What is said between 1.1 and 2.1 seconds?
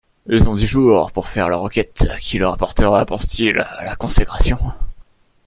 pour faire leur enquête,